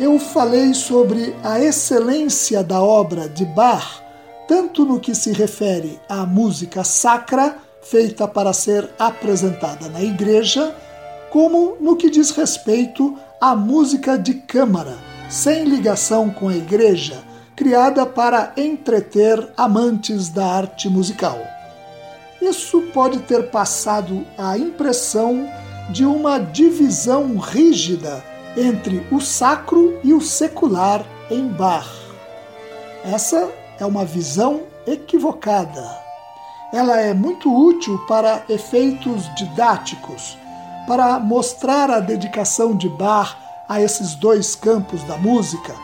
[0.00, 4.02] eu falei sobre a excelência da obra de Bach,
[4.48, 10.74] tanto no que se refere à música sacra, feita para ser apresentada na igreja,
[11.28, 14.96] como no que diz respeito à música de câmara,
[15.28, 17.22] sem ligação com a igreja,
[17.54, 21.38] criada para entreter amantes da arte musical.
[22.40, 25.46] Isso pode ter passado a impressão
[25.90, 31.88] de uma divisão rígida entre o sacro e o secular em Bach.
[33.04, 35.84] Essa é uma visão equivocada.
[36.72, 40.38] Ela é muito útil para efeitos didáticos,
[40.86, 43.36] para mostrar a dedicação de Bach
[43.68, 45.74] a esses dois campos da música,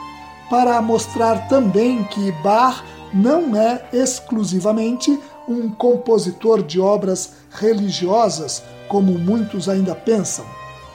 [0.50, 9.69] para mostrar também que Bach não é exclusivamente um compositor de obras religiosas, como muitos
[9.69, 10.44] ainda pensam,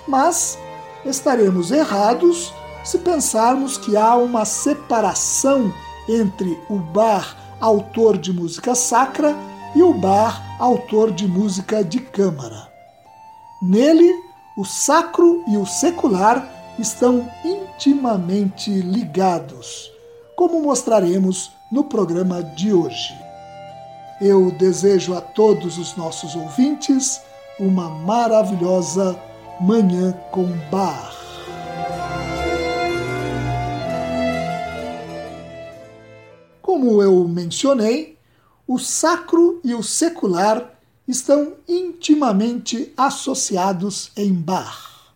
[0.08, 0.58] mas
[1.06, 2.54] estaremos errados
[2.84, 5.74] se pensarmos que há uma separação
[6.08, 9.36] entre o bar autor de música sacra
[9.76, 12.70] e o bar autor de música de câmara.
[13.62, 14.12] Nele,
[14.58, 16.48] o sacro e o secular
[16.78, 19.92] estão intimamente ligados,
[20.36, 23.14] como mostraremos no programa de hoje.
[24.20, 27.22] Eu desejo a todos os nossos ouvintes
[27.60, 29.18] uma maravilhosa
[29.64, 31.14] Manhã com Bar.
[36.64, 38.18] Como eu mencionei,
[38.66, 45.14] o sacro e o secular estão intimamente associados em Bar.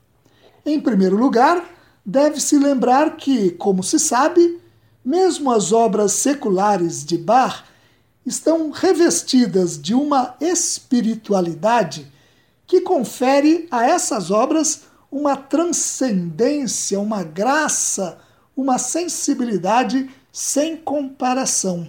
[0.63, 1.67] Em primeiro lugar,
[2.05, 4.61] deve-se lembrar que, como se sabe,
[5.03, 7.65] mesmo as obras seculares de Bar
[8.23, 12.13] estão revestidas de uma espiritualidade
[12.67, 18.17] que confere a essas obras uma transcendência, uma graça,
[18.55, 21.87] uma sensibilidade sem comparação.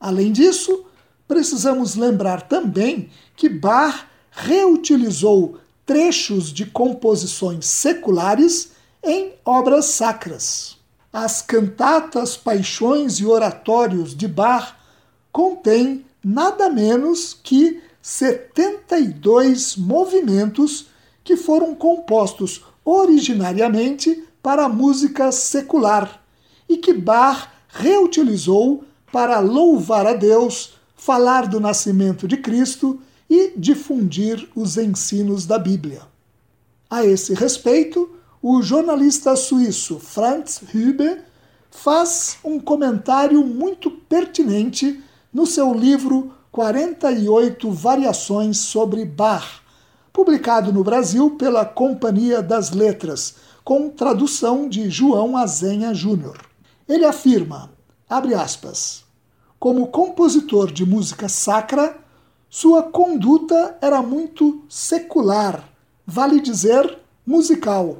[0.00, 0.84] Além disso,
[1.26, 8.72] precisamos lembrar também que Bach reutilizou trechos de composições seculares
[9.02, 10.76] em obras sacras.
[11.12, 14.74] As cantatas, paixões e oratórios de Bach
[15.32, 20.86] contêm nada menos que 72 movimentos
[21.24, 26.22] que foram compostos originariamente para música secular
[26.68, 34.48] e que Bach reutilizou para louvar a Deus, falar do nascimento de Cristo e difundir
[34.54, 36.02] os ensinos da Bíblia.
[36.88, 38.08] A esse respeito,
[38.40, 41.22] o jornalista suíço Franz Hübe
[41.72, 45.02] faz um comentário muito pertinente
[45.34, 49.60] no seu livro 48 variações sobre Bach,
[50.10, 56.38] publicado no Brasil pela Companhia das Letras, com tradução de João Azenha Júnior.
[56.88, 57.70] Ele afirma,
[58.08, 59.04] abre aspas,
[59.60, 61.98] como compositor de música sacra,
[62.48, 65.62] sua conduta era muito secular,
[66.06, 67.98] vale dizer, musical.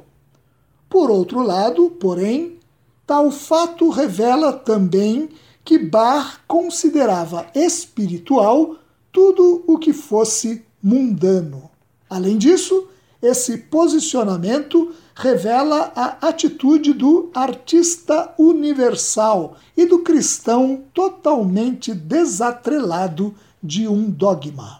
[0.89, 2.57] Por outro lado, porém,
[3.05, 5.29] tal fato revela também
[5.67, 8.77] que Bach considerava espiritual
[9.11, 11.69] tudo o que fosse mundano.
[12.09, 12.87] Além disso,
[13.21, 24.09] esse posicionamento revela a atitude do artista universal e do cristão totalmente desatrelado de um
[24.09, 24.79] dogma.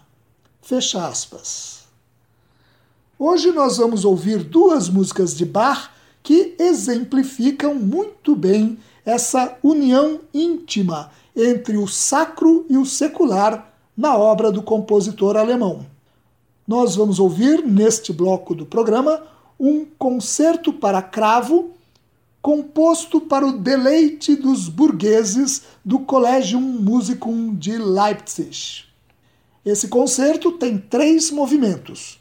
[0.62, 1.80] Fecha aspas.
[3.18, 5.90] Hoje nós vamos ouvir duas músicas de Bach
[6.22, 14.52] que exemplificam muito bem essa união íntima entre o sacro e o secular na obra
[14.52, 15.86] do compositor alemão.
[16.66, 19.22] Nós vamos ouvir neste bloco do programa
[19.58, 21.70] um concerto para cravo
[22.42, 28.84] composto para o deleite dos burgueses do Collegium Musicum de Leipzig.
[29.64, 32.20] Esse concerto tem três movimentos.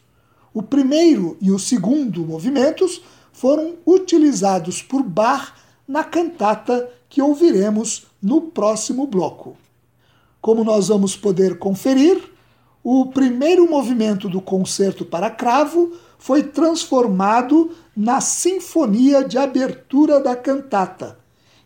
[0.53, 3.01] O primeiro e o segundo movimentos
[3.33, 9.55] foram utilizados por Bach na cantata que ouviremos no próximo bloco.
[10.41, 12.21] Como nós vamos poder conferir,
[12.83, 21.17] o primeiro movimento do concerto para cravo foi transformado na sinfonia de abertura da cantata,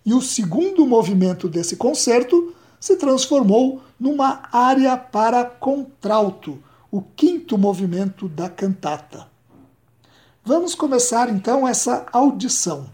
[0.05, 6.57] e o segundo movimento desse concerto se transformou numa área para contralto,
[6.89, 9.27] o quinto movimento da cantata.
[10.43, 12.89] Vamos começar então essa audição.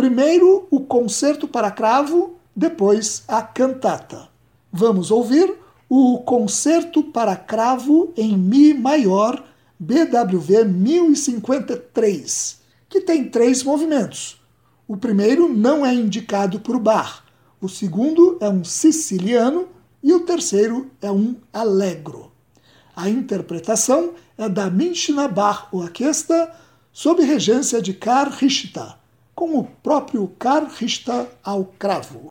[0.00, 4.30] Primeiro o concerto para cravo, depois a cantata.
[4.72, 5.52] Vamos ouvir
[5.90, 9.44] o concerto para cravo em Mi maior
[9.78, 14.40] BWV 1053, que tem três movimentos.
[14.88, 17.22] O primeiro não é indicado por Bach,
[17.60, 19.68] o segundo é um siciliano
[20.02, 22.32] e o terceiro é um allegro.
[22.96, 26.50] A interpretação é da Minchina Bach Orquestra
[26.90, 28.98] sob regência de Karl Richter,
[29.40, 30.68] com o próprio Karl
[31.42, 32.29] ao cravo.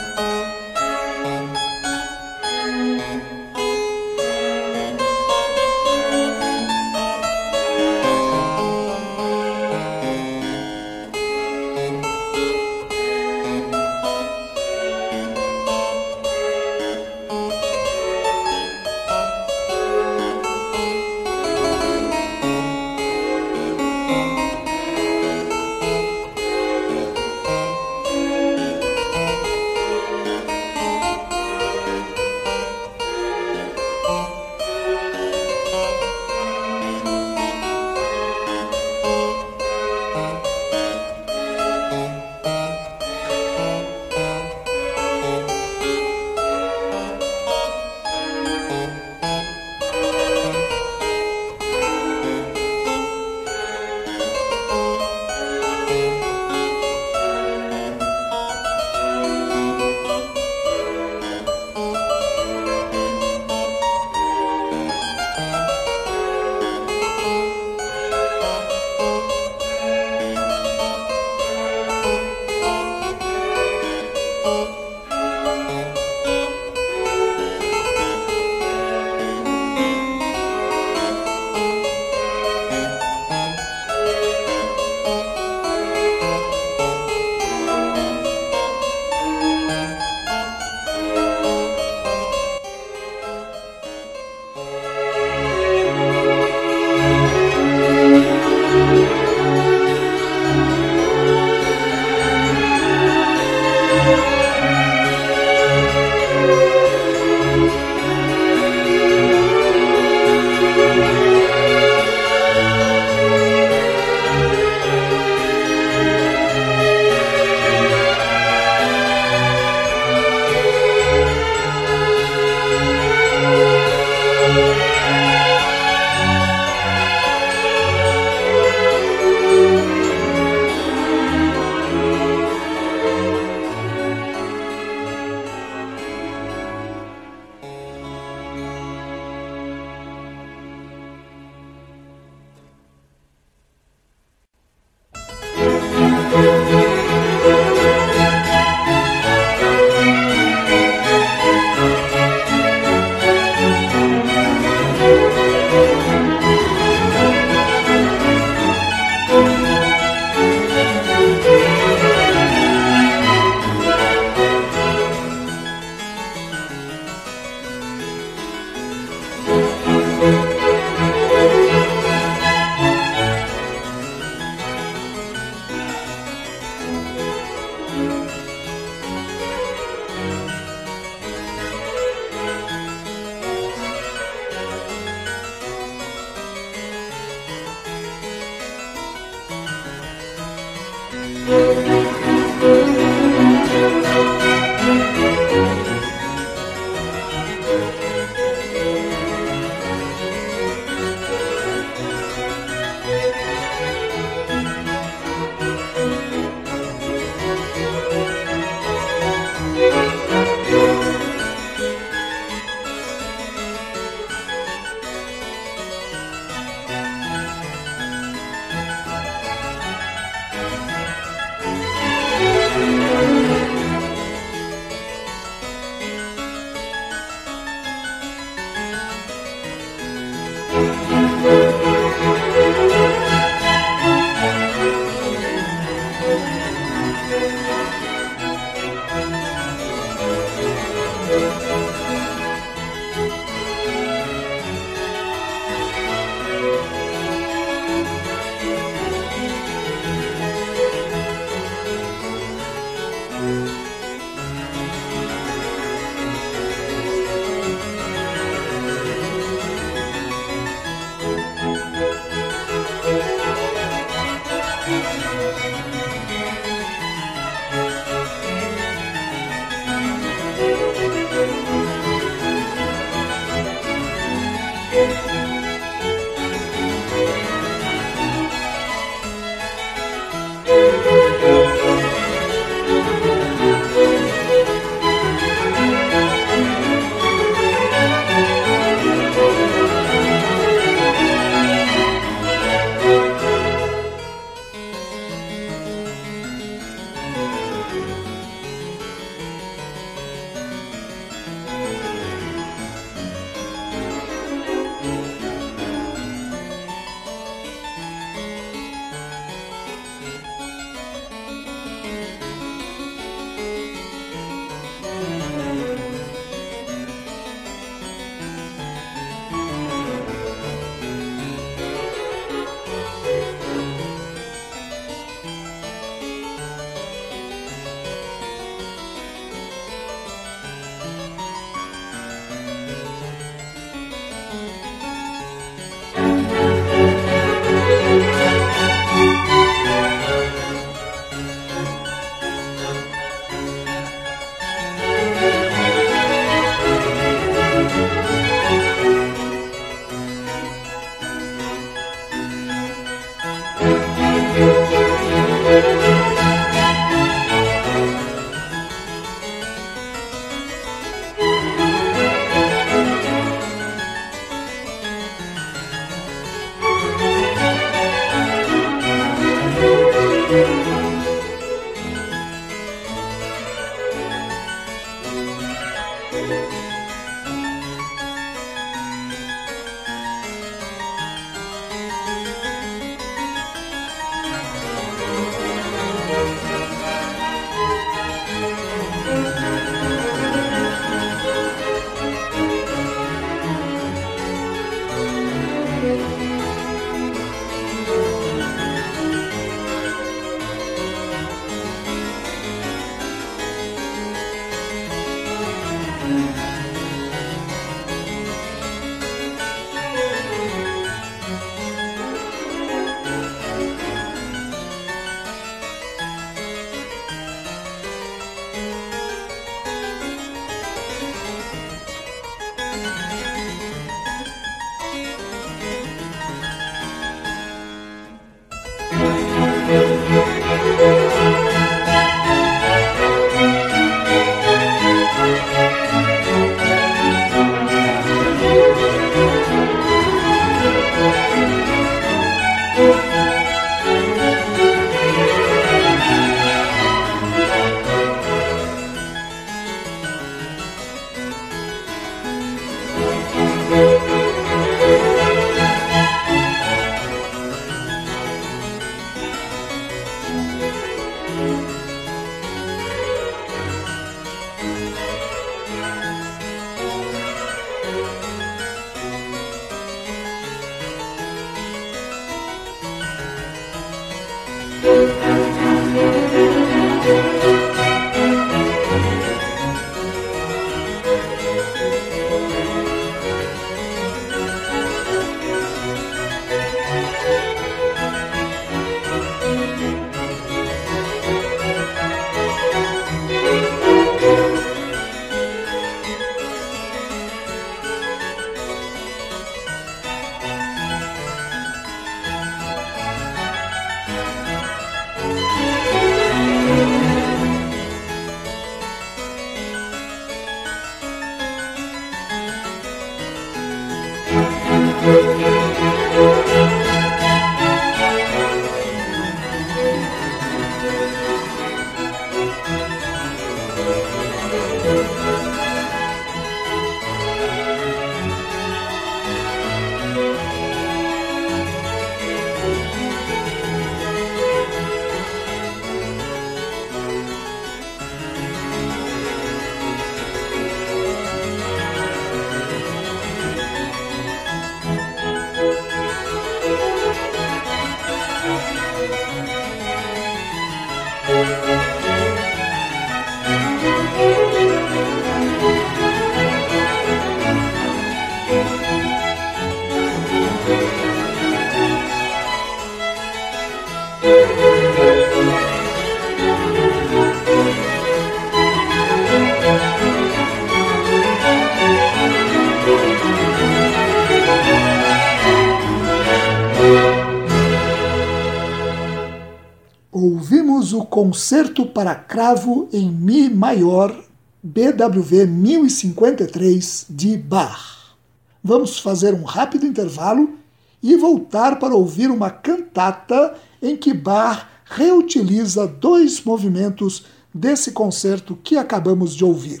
[581.52, 584.34] Concerto para Cravo em Mi maior,
[584.82, 588.34] BWV 1053 de Bach.
[588.82, 590.78] Vamos fazer um rápido intervalo
[591.22, 598.96] e voltar para ouvir uma cantata em que Bach reutiliza dois movimentos desse concerto que
[598.96, 600.00] acabamos de ouvir.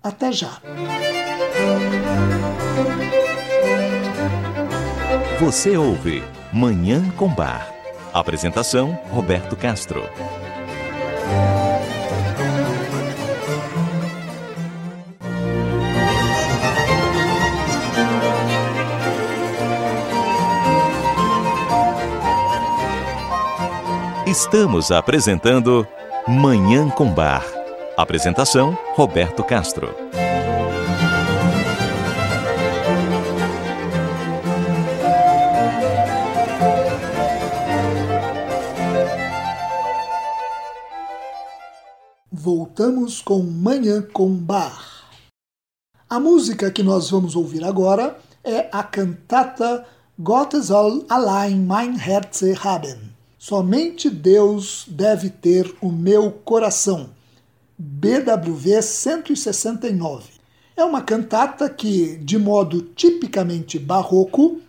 [0.00, 0.62] Até já!
[5.40, 6.22] Você ouve
[6.52, 7.74] Manhã com Bar.
[8.14, 10.04] Apresentação: Roberto Castro.
[24.26, 25.86] Estamos apresentando
[26.26, 27.46] Manhã com Bar.
[27.96, 29.94] Apresentação: Roberto Castro.
[42.32, 45.08] Voltamos com Manhã com Bar.
[46.10, 49.86] A música que nós vamos ouvir agora é a cantata
[50.18, 53.15] Gott soll allein mein Herze haben
[53.48, 57.10] Somente Deus deve ter o meu coração.
[57.78, 60.30] BWV 169.
[60.76, 64.60] É uma cantata que, de modo tipicamente barroco,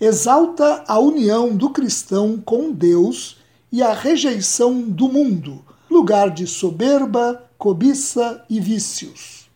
[0.00, 3.38] exalta a união do cristão com Deus
[3.72, 9.50] e a rejeição do mundo, lugar de soberba, cobiça e vícios.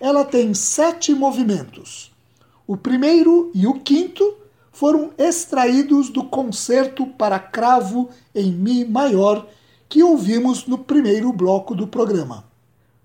[0.00, 2.10] Ela tem sete movimentos.
[2.66, 4.38] O primeiro e o quinto
[4.76, 9.48] foram extraídos do concerto para cravo em Mi maior
[9.88, 12.44] que ouvimos no primeiro bloco do programa.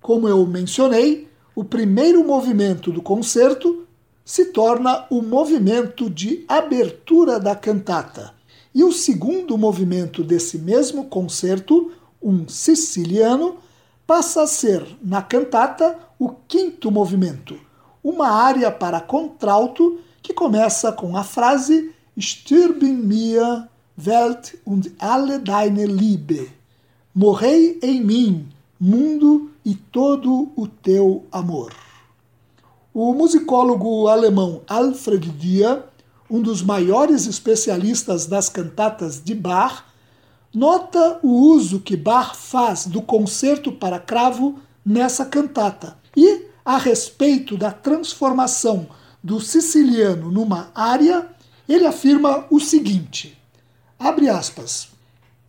[0.01, 3.87] Como eu mencionei, o primeiro movimento do concerto
[4.25, 8.33] se torna o movimento de abertura da cantata,
[8.75, 11.89] e o segundo movimento desse mesmo concerto,
[12.21, 13.59] um siciliano,
[14.05, 17.57] passa a ser, na cantata, o quinto movimento,
[18.03, 25.85] uma área para contralto que começa com a frase Stirb mir, Welt und alle deine
[25.85, 26.51] Liebe.
[27.13, 28.47] Morrei em mim,
[28.79, 31.71] mundo e todo o teu amor.
[32.93, 35.85] O musicólogo alemão Alfred Dia,
[36.29, 39.85] um dos maiores especialistas das cantatas de Bach,
[40.53, 47.57] nota o uso que Bach faz do concerto para cravo nessa cantata e, a respeito
[47.57, 48.87] da transformação
[49.23, 51.27] do siciliano numa área,
[51.67, 53.37] ele afirma o seguinte:
[53.99, 54.89] abre aspas.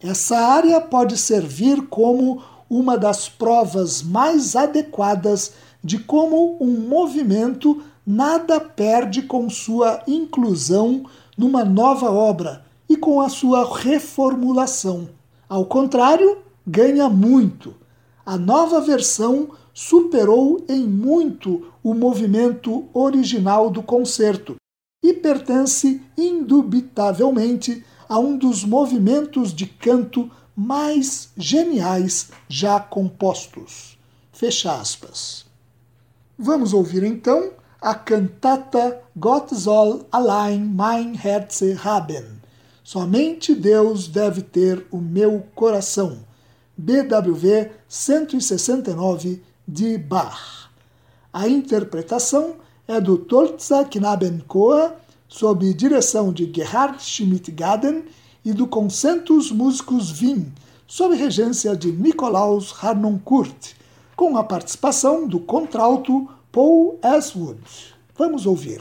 [0.01, 8.59] Essa área pode servir como uma das provas mais adequadas de como um movimento nada
[8.59, 11.05] perde com sua inclusão
[11.39, 15.09] numa nova obra e com a sua reformulação.
[15.49, 17.75] Ao contrário, ganha muito.
[18.25, 24.57] A nova versão superou em muito o movimento original do concerto
[25.03, 33.99] e pertence indubitavelmente a um dos movimentos de canto mais geniais já compostos.
[34.33, 35.47] Fecha aspas.
[36.39, 42.41] Vamos ouvir então a cantata Gott soll allein mein Herze haben.
[42.85, 46.19] Somente Deus deve ter o meu coração.
[46.77, 50.69] BWV 169 de Bach.
[51.33, 54.93] A interpretação é do Tolza Knabenchor,
[55.29, 58.05] sob direção de Gerhard Schmidt-Gaden
[58.45, 60.53] e do Concentus Musicus Wien,
[60.87, 63.75] sob regência de Nikolaus Harnoncourt,
[64.15, 67.61] com a participação do contralto Paul Aswood.
[68.17, 68.81] Vamos ouvir.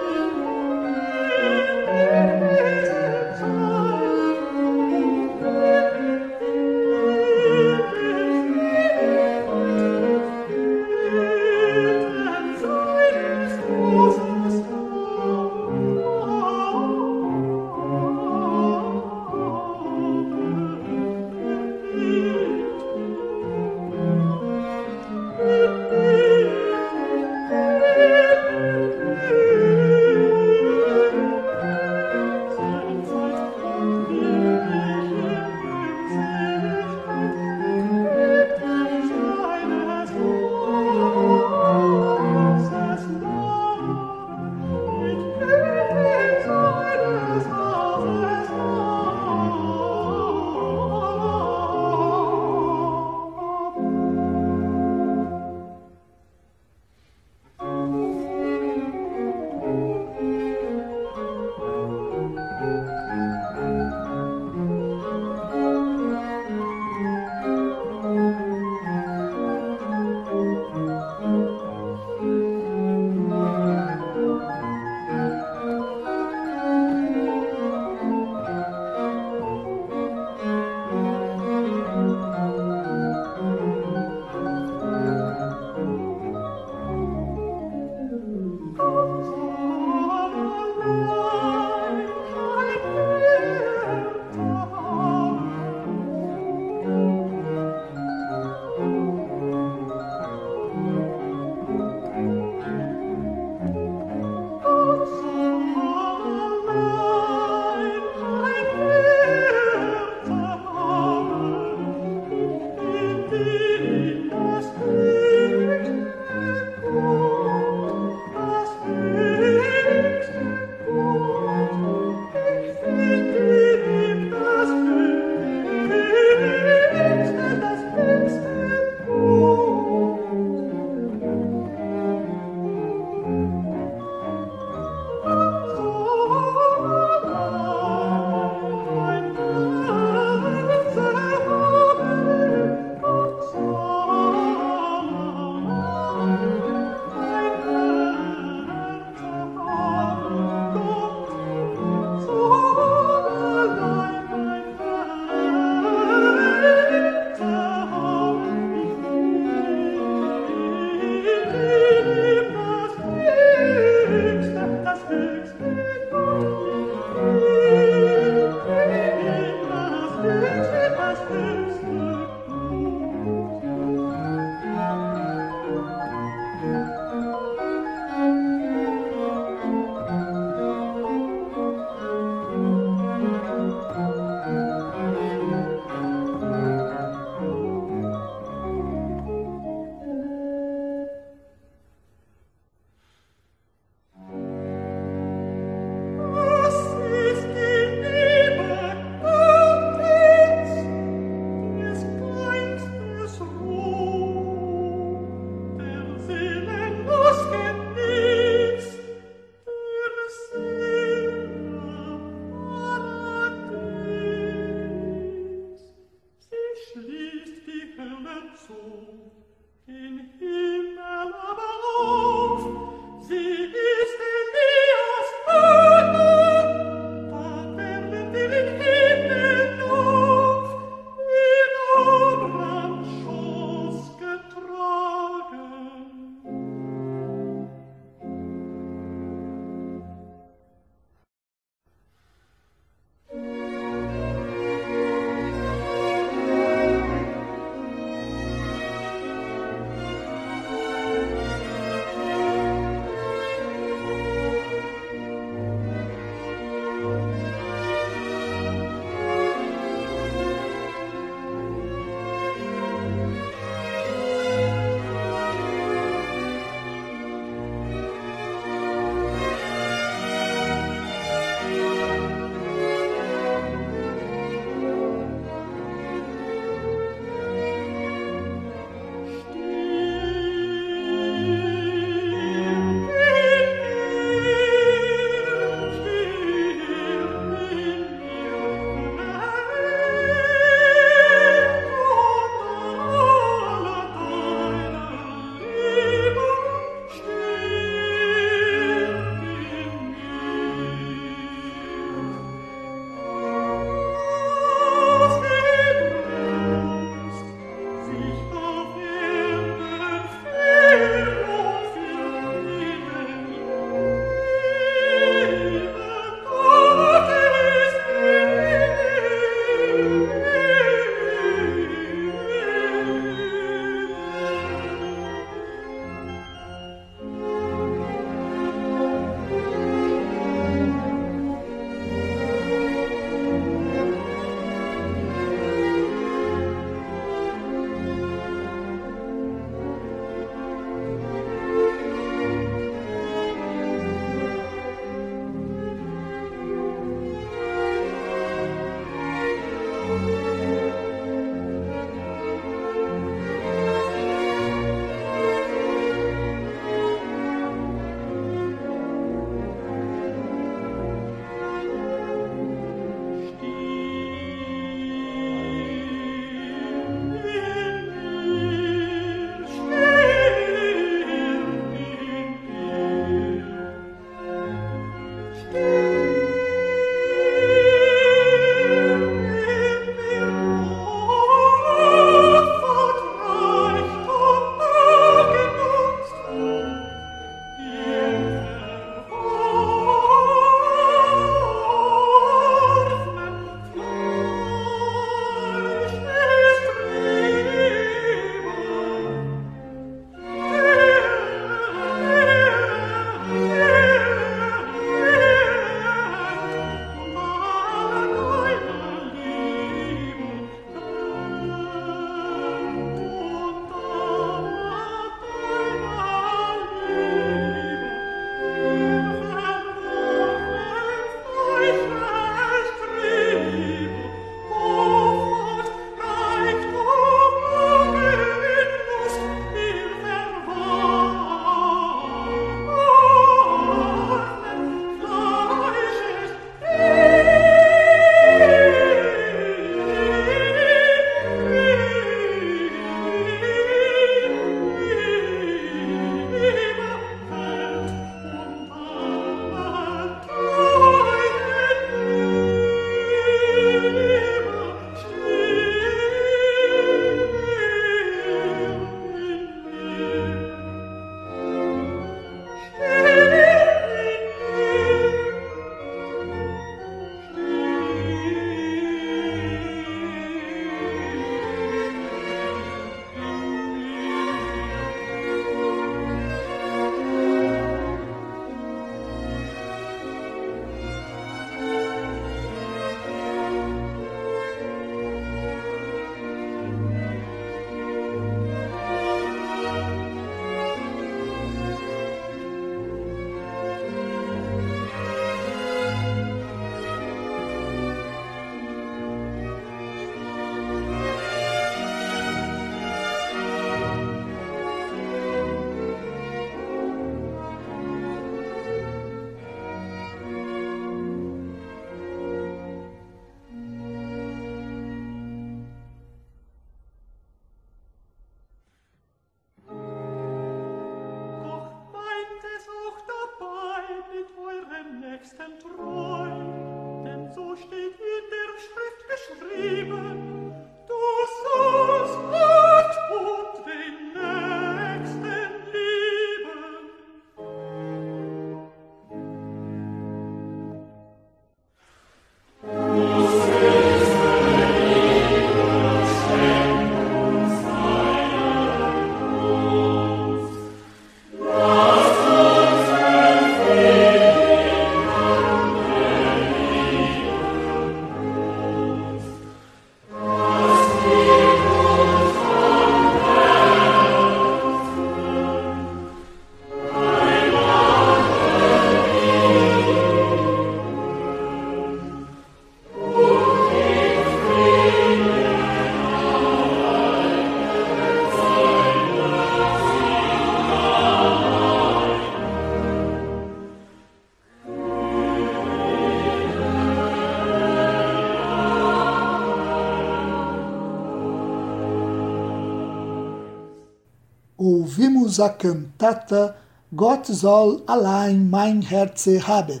[595.54, 596.76] Ouvimos a cantata
[597.12, 600.00] Gott soll allein mein Herze haben.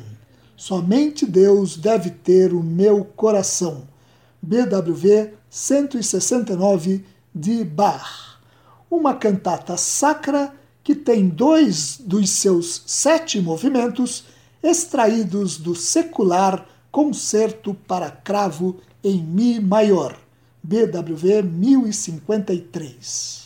[0.56, 3.86] Somente Deus deve ter o meu coração.
[4.42, 8.40] BWV 169 de Bach.
[8.90, 10.52] Uma cantata sacra
[10.82, 14.24] que tem dois dos seus sete movimentos
[14.62, 20.16] extraídos do secular Concerto para Cravo em Mi maior,
[20.62, 23.43] BWV 1053.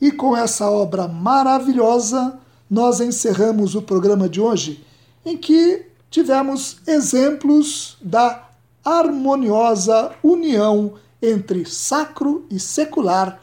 [0.00, 2.38] E com essa obra maravilhosa,
[2.70, 4.84] nós encerramos o programa de hoje,
[5.24, 8.48] em que tivemos exemplos da
[8.84, 13.40] harmoniosa união entre sacro e secular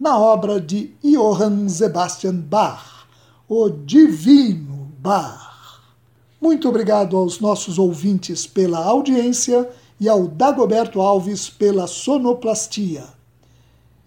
[0.00, 3.06] na obra de Johann Sebastian Bach,
[3.48, 5.82] o Divino Bach.
[6.40, 9.68] Muito obrigado aos nossos ouvintes pela audiência
[10.00, 13.17] e ao Dagoberto Alves pela sonoplastia.